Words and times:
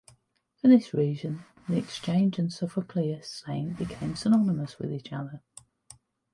For 0.59 0.67
this 0.67 0.95
reason 0.95 1.45
the 1.69 1.77
Exchange 1.77 2.39
and 2.39 2.49
Sofocleous 2.49 3.25
Saint 3.25 3.77
became 3.77 4.15
synonymous 4.15 4.79
with 4.79 4.91
each 4.91 5.13
other. 5.13 5.43